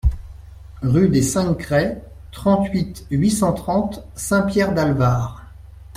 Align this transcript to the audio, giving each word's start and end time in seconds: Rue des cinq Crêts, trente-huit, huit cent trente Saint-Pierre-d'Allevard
Rue 0.81 1.09
des 1.09 1.21
cinq 1.21 1.59
Crêts, 1.59 2.03
trente-huit, 2.31 3.05
huit 3.11 3.29
cent 3.29 3.53
trente 3.53 4.03
Saint-Pierre-d'Allevard 4.15 5.45